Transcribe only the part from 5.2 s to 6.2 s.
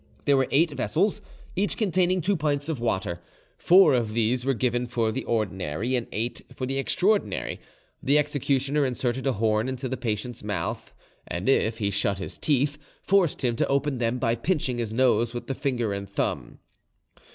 ordinary, and